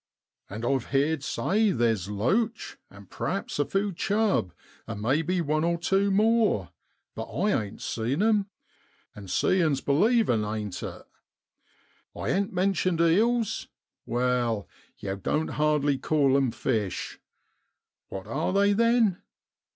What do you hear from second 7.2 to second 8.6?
I ain't seen 'em.